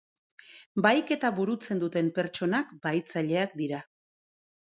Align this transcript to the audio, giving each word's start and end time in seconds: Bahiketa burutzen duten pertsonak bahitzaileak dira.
Bahiketa 0.85 1.29
burutzen 1.39 1.81
duten 1.83 2.09
pertsonak 2.15 2.73
bahitzaileak 2.87 3.55
dira. 3.61 3.85